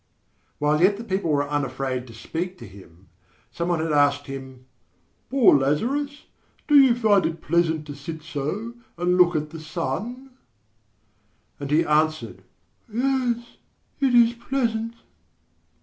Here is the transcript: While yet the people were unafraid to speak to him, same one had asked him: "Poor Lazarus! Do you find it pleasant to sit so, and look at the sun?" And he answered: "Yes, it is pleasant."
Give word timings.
While 0.57 0.81
yet 0.81 0.97
the 0.97 1.03
people 1.03 1.29
were 1.29 1.47
unafraid 1.47 2.07
to 2.07 2.13
speak 2.15 2.57
to 2.57 2.65
him, 2.65 3.09
same 3.51 3.67
one 3.67 3.81
had 3.81 3.91
asked 3.91 4.25
him: 4.25 4.65
"Poor 5.29 5.55
Lazarus! 5.55 6.25
Do 6.67 6.73
you 6.73 6.95
find 6.95 7.23
it 7.23 7.39
pleasant 7.39 7.85
to 7.85 7.93
sit 7.93 8.23
so, 8.23 8.73
and 8.97 9.15
look 9.15 9.35
at 9.35 9.51
the 9.51 9.59
sun?" 9.59 10.31
And 11.59 11.69
he 11.69 11.85
answered: 11.85 12.41
"Yes, 12.91 13.57
it 13.99 14.15
is 14.15 14.33
pleasant." 14.33 14.95